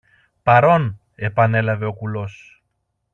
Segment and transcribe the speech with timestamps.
[0.43, 0.99] Παρών!
[1.15, 2.61] επανέλαβε ο κουλός.